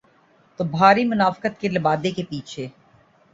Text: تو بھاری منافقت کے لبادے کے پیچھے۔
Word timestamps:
تو 0.59 0.63
بھاری 0.67 1.03
منافقت 1.05 1.59
کے 1.61 1.69
لبادے 1.69 2.11
کے 2.11 2.23
پیچھے۔ 2.29 2.67